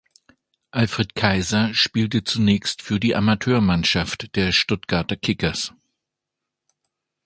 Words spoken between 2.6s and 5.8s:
für Amateurmannschaft der Stuttgarter Kickers.